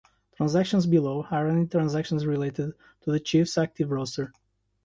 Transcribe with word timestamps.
Transactions 0.35 0.87
below 0.87 1.27
are 1.29 1.47
only 1.47 1.67
transactions 1.67 2.25
related 2.25 2.73
to 3.01 3.11
the 3.11 3.19
Chiefs 3.19 3.55
active 3.59 3.91
roster. 3.91 4.33